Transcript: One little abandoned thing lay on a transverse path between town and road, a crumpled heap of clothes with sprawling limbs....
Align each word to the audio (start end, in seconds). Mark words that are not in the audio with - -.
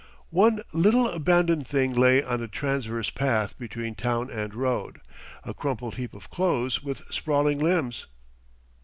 One 0.31 0.63
little 0.73 1.07
abandoned 1.09 1.67
thing 1.67 1.93
lay 1.93 2.23
on 2.23 2.41
a 2.41 2.47
transverse 2.47 3.11
path 3.11 3.55
between 3.59 3.93
town 3.93 4.31
and 4.31 4.51
road, 4.51 4.99
a 5.43 5.53
crumpled 5.53 5.93
heap 5.97 6.15
of 6.15 6.31
clothes 6.31 6.81
with 6.81 7.03
sprawling 7.13 7.59
limbs.... 7.59 8.07